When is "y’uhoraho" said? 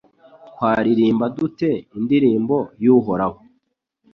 2.83-3.39